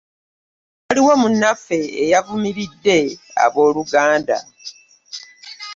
[0.85, 2.97] Waliwo munaffe eyavunulidde
[3.43, 4.37] ab'oluganda.